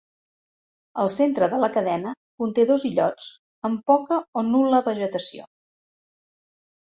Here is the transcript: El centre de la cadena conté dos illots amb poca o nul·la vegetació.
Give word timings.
El 1.01 1.09
centre 1.15 1.49
de 1.51 1.57
la 1.63 1.67
cadena 1.73 2.13
conté 2.43 2.63
dos 2.71 2.85
illots 2.89 3.27
amb 3.69 3.83
poca 3.91 4.19
o 4.41 4.45
nul·la 4.49 4.79
vegetació. 4.87 5.45